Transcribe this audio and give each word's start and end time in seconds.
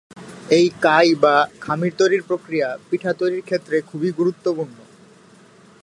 এই 0.49 0.67
কাই 0.81 1.09
বা 1.15 1.35
খামির 1.61 1.93
তৈরির 1.97 2.23
প্রক্রিয়া 2.23 2.67
পিঠা 2.89 3.11
তৈরির 3.13 3.43
ক্ষেত্রে 3.43 3.77
খুবই 3.81 4.09
গুরুত্বপূর্ণ। 4.11 4.77